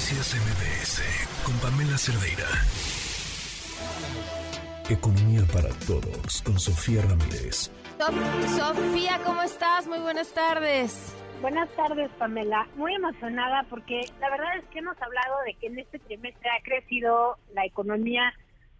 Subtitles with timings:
[0.00, 2.48] Noticias MBS con Pamela Cerdeira.
[4.88, 7.70] Economía para todos con Sofía Ramírez.
[8.56, 9.86] Sofía, ¿cómo estás?
[9.86, 11.14] Muy buenas tardes.
[11.42, 12.66] Buenas tardes, Pamela.
[12.76, 16.62] Muy emocionada porque la verdad es que hemos hablado de que en este trimestre ha
[16.62, 18.32] crecido la economía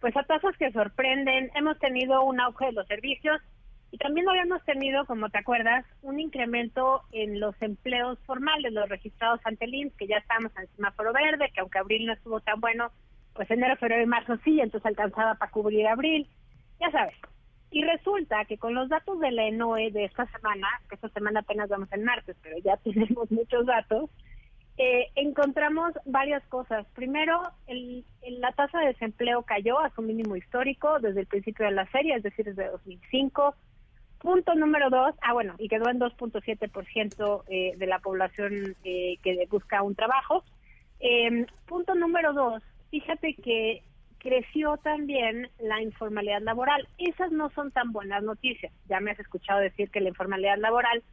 [0.00, 1.50] pues a tasas que sorprenden.
[1.56, 3.40] Hemos tenido un auge de los servicios
[3.90, 9.40] y también habíamos tenido, como te acuerdas, un incremento en los empleos formales, los registrados
[9.44, 12.60] ante el INS, que ya estábamos en semáforo verde, que aunque abril no estuvo tan
[12.60, 12.92] bueno,
[13.34, 16.28] pues enero, febrero y marzo sí, entonces alcanzaba para cubrir abril.
[16.80, 17.14] Ya sabes.
[17.70, 21.40] Y resulta que con los datos de la ENOE de esta semana, que esta semana
[21.40, 24.10] apenas vamos en martes, pero ya tenemos muchos datos,
[24.76, 26.86] eh, encontramos varias cosas.
[26.94, 28.04] Primero, el,
[28.38, 32.14] la tasa de desempleo cayó a su mínimo histórico desde el principio de la serie,
[32.14, 33.54] es decir, desde 2005.
[34.20, 39.46] Punto número dos, ah bueno, y quedó en 2.7% eh, de la población eh, que
[39.48, 40.44] busca un trabajo.
[40.98, 43.82] Eh, punto número dos, fíjate que
[44.18, 46.88] creció también la informalidad laboral.
[46.98, 48.72] Esas no son tan buenas noticias.
[48.88, 51.04] Ya me has escuchado decir que la informalidad laboral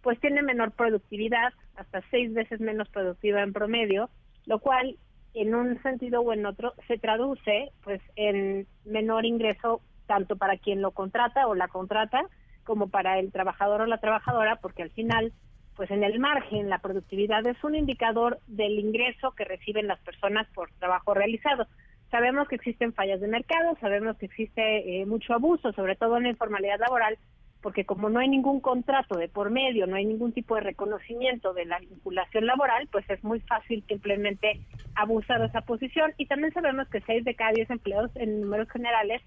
[0.00, 4.08] pues tiene menor productividad, hasta seis veces menos productiva en promedio,
[4.46, 4.96] lo cual
[5.34, 10.82] en un sentido o en otro se traduce pues en menor ingreso tanto para quien
[10.82, 12.24] lo contrata o la contrata
[12.64, 15.32] como para el trabajador o la trabajadora, porque al final,
[15.76, 20.46] pues en el margen, la productividad es un indicador del ingreso que reciben las personas
[20.54, 21.66] por trabajo realizado.
[22.10, 26.24] Sabemos que existen fallas de mercado, sabemos que existe eh, mucho abuso, sobre todo en
[26.24, 27.18] la informalidad laboral,
[27.62, 31.54] porque como no hay ningún contrato de por medio, no hay ningún tipo de reconocimiento
[31.54, 34.60] de la vinculación laboral, pues es muy fácil simplemente
[34.94, 36.12] abusar de esa posición.
[36.18, 39.22] Y también sabemos que 6 de cada 10 empleos en números generales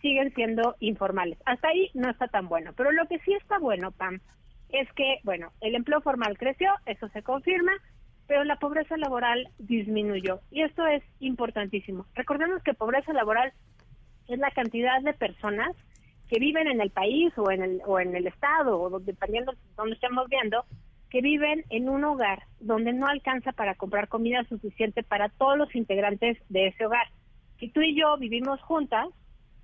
[0.00, 1.38] siguen siendo informales.
[1.44, 2.72] Hasta ahí no está tan bueno.
[2.76, 4.20] Pero lo que sí está bueno, Pam,
[4.70, 7.72] es que, bueno, el empleo formal creció, eso se confirma,
[8.26, 10.40] pero la pobreza laboral disminuyó.
[10.50, 12.06] Y esto es importantísimo.
[12.14, 13.52] Recordemos que pobreza laboral
[14.28, 15.76] es la cantidad de personas
[16.28, 19.58] que viven en el país o en el, o en el estado, o dependiendo de
[19.76, 20.64] donde estemos viendo,
[21.10, 25.74] que viven en un hogar donde no alcanza para comprar comida suficiente para todos los
[25.74, 27.08] integrantes de ese hogar.
[27.58, 29.08] Si tú y yo vivimos juntas,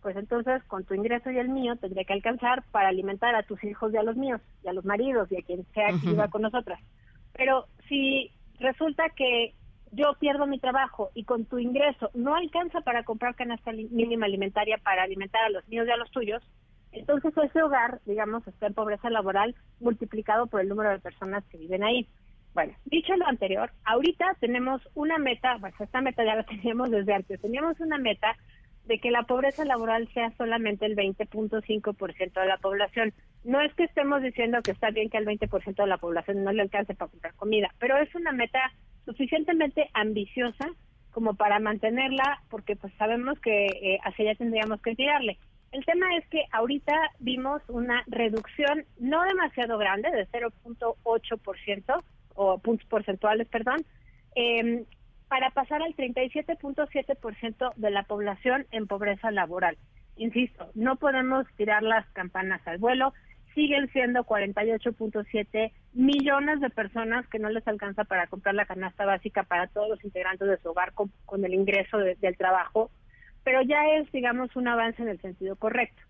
[0.06, 3.65] pues entonces con tu ingreso y el mío tendría que alcanzar para alimentar a tus
[3.65, 6.28] hijos y a los míos, y a los maridos y a quien sea que viva
[6.28, 6.78] con nosotras.
[7.33, 8.31] Pero si
[8.61, 9.55] resulta que
[9.91, 14.78] yo pierdo mi trabajo y con tu ingreso no alcanza para comprar canasta mínima alimentaria
[14.78, 16.41] para alimentar a los míos y a los tuyos,
[16.93, 21.59] entonces ese hogar, digamos, está en pobreza laboral multiplicado por el número de personas que
[21.59, 22.06] viven ahí.
[22.55, 27.12] Bueno, dicho lo anterior, ahorita tenemos una meta, pues esta meta ya la teníamos desde
[27.12, 28.37] antes, teníamos una meta
[28.87, 33.13] de que la pobreza laboral sea solamente el 20.5% de la población.
[33.45, 36.53] No es que estemos diciendo que está bien que el 20% de la población no
[36.53, 38.61] le alcance para comprar comida, pero es una meta
[39.05, 40.69] suficientemente ambiciosa
[41.11, 45.39] como para mantenerla, porque pues sabemos que eh, hacia allá tendríamos que tirarle.
[45.73, 52.03] El tema es que ahorita vimos una reducción no demasiado grande, de 0.8%,
[52.37, 53.85] o puntos porcentuales, perdón,
[54.35, 54.85] eh,
[55.28, 59.76] para pasar al 37.7% de la población en pobreza laboral.
[60.16, 63.12] Insisto, no podemos tirar las campanas al vuelo,
[63.54, 69.42] siguen siendo 48.7 millones de personas que no les alcanza para comprar la canasta básica
[69.42, 72.91] para todos los integrantes de su hogar con, el ingreso del trabajo,
[73.44, 76.03] pero ya es, digamos, un avance en el sentido correcto.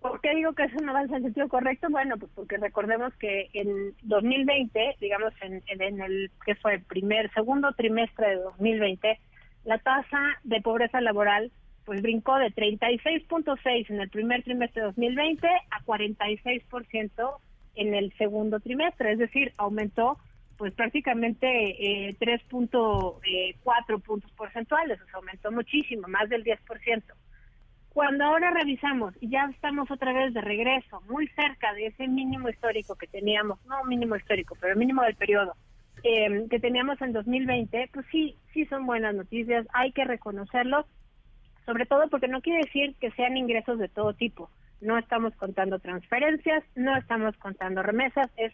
[0.00, 1.88] ¿Por qué digo que es un avance en sentido correcto?
[1.90, 7.30] Bueno, pues porque recordemos que en 2020, digamos en, en el que fue el primer,
[7.32, 9.20] segundo trimestre de 2020,
[9.64, 11.52] la tasa de pobreza laboral
[11.84, 17.36] pues brincó de 36.6 en el primer trimestre de 2020 a 46%
[17.74, 20.18] en el segundo trimestre, es decir, aumentó
[20.56, 27.02] pues prácticamente eh, 3.4 eh, puntos porcentuales, o sea, aumentó muchísimo, más del 10%.
[27.92, 32.48] Cuando ahora revisamos y ya estamos otra vez de regreso, muy cerca de ese mínimo
[32.48, 35.56] histórico que teníamos, no mínimo histórico, pero mínimo del periodo,
[36.04, 40.86] em, que teníamos en 2020, pues sí, sí son buenas noticias, hay que reconocerlo,
[41.66, 44.50] sobre todo porque no quiere decir que sean ingresos de todo tipo.
[44.80, 48.52] No estamos contando transferencias, no estamos contando remesas, es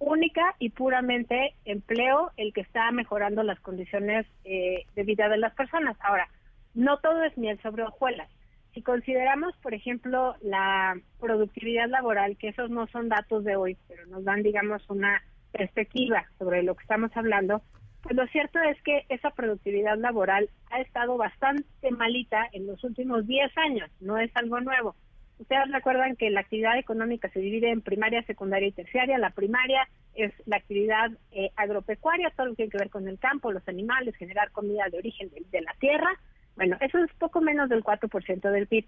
[0.00, 5.54] única y puramente empleo el que está mejorando las condiciones eh, de vida de las
[5.54, 5.96] personas.
[6.00, 6.26] Ahora,
[6.74, 8.28] no todo es miel sobre hojuelas
[8.74, 14.06] si consideramos, por ejemplo, la productividad laboral, que esos no son datos de hoy, pero
[14.06, 15.22] nos dan, digamos, una
[15.52, 17.62] perspectiva sobre lo que estamos hablando,
[18.02, 23.26] pues lo cierto es que esa productividad laboral ha estado bastante malita en los últimos
[23.26, 24.96] 10 años, no es algo nuevo.
[25.38, 29.18] Ustedes recuerdan que la actividad económica se divide en primaria, secundaria y terciaria.
[29.18, 33.18] La primaria es la actividad eh, agropecuaria, todo lo que tiene que ver con el
[33.18, 36.10] campo, los animales, generar comida de origen de, la tierra.
[36.56, 38.86] Bueno, eso es poco menos del 4% del PIB.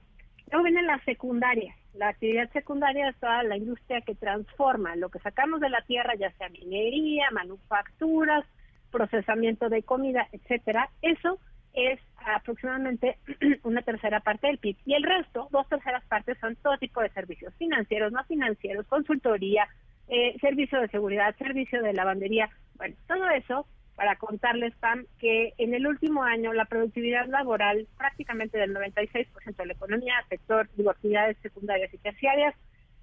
[0.51, 1.75] Luego viene la secundaria.
[1.95, 6.15] La actividad secundaria es toda la industria que transforma lo que sacamos de la tierra,
[6.17, 8.45] ya sea minería, manufacturas,
[8.91, 10.91] procesamiento de comida, etcétera.
[11.03, 11.39] Eso
[11.73, 13.19] es aproximadamente
[13.65, 14.77] una tercera parte del PIB.
[14.85, 19.67] Y el resto, dos terceras partes, son todo tipo de servicios financieros, no financieros, consultoría,
[20.09, 22.51] eh, servicio de seguridad, servicio de lavandería.
[22.77, 23.67] Bueno, todo eso
[24.05, 29.65] para contarles, Pam, que en el último año la productividad laboral prácticamente del 96% de
[29.65, 32.55] la economía, sector, digo, actividades secundarias y terciarias,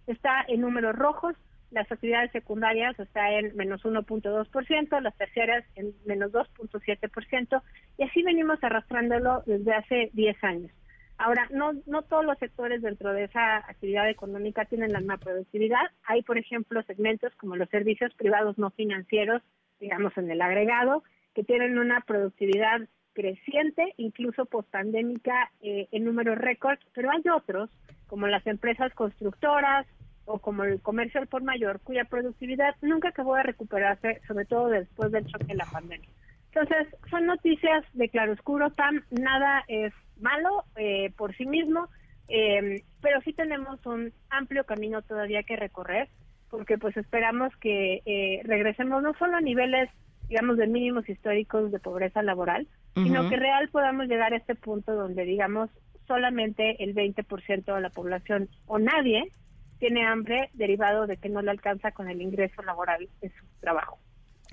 [0.05, 1.35] está en números rojos,
[1.71, 7.63] las actividades secundarias está en menos 1.2%, las terciarias en menos 2.7%,
[7.97, 10.71] y así venimos arrastrándolo desde hace 10 años.
[11.17, 15.89] Ahora, no, no todos los sectores dentro de esa actividad económica tienen la misma productividad.
[16.03, 19.41] Hay, por ejemplo, segmentos como los servicios privados no financieros,
[19.81, 22.79] digamos en el agregado, que tienen una productividad
[23.13, 27.69] creciente, incluso postpandémica eh, en números récords, pero hay otros,
[28.07, 29.85] como las empresas constructoras
[30.25, 34.69] o como el comercio al por mayor, cuya productividad nunca acabó de recuperarse, sobre todo
[34.69, 36.07] después del choque de la pandemia.
[36.53, 41.87] Entonces, son noticias de claroscuro, tan nada es malo eh, por sí mismo,
[42.27, 46.07] eh, pero sí tenemos un amplio camino todavía que recorrer,
[46.51, 49.89] porque pues esperamos que eh, regresemos no solo a niveles,
[50.27, 54.93] digamos, de mínimos históricos de pobreza laboral, sino que real podamos llegar a este punto
[54.93, 55.69] donde, digamos,
[56.07, 59.31] solamente el 20% de la población o nadie
[59.79, 63.97] tiene hambre derivado de que no le alcanza con el ingreso laboral de su trabajo.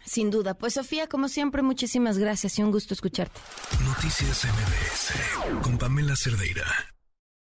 [0.05, 0.55] Sin duda.
[0.55, 3.39] Pues Sofía, como siempre, muchísimas gracias y un gusto escucharte.
[3.85, 6.65] Noticias MBS con Pamela Cerdeira.